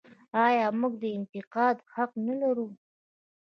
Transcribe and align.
آیا 0.45 0.67
موږ 0.79 0.93
د 1.01 1.03
انتقاد 1.17 1.77
حق 1.95 2.11
نلرو؟ 2.25 2.67